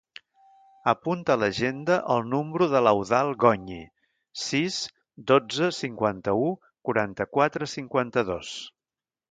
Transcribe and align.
Apunta 0.91 1.33
a 1.33 1.39
l'agenda 1.41 1.97
el 2.13 2.25
número 2.31 2.67
de 2.71 2.81
l'Eudald 2.87 3.39
Goñi: 3.45 3.79
sis, 4.47 4.81
dotze, 5.33 5.71
cinquanta-u, 5.83 6.51
quaranta-quatre, 6.91 7.71
cinquanta-dos. 7.79 8.59